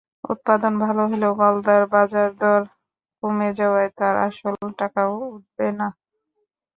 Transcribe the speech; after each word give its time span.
উৎপাদন 0.29 0.73
ভালো 0.83 1.01
হলেও 1.11 1.33
গলদার 1.41 1.83
বাজারদর 1.93 2.61
কমে 3.23 3.49
যাওয়ায় 3.59 3.91
তাঁর 3.97 4.15
আসল 4.27 4.47
টাকাও 4.79 5.11
উঠবে 5.27 5.67
না। 5.79 5.87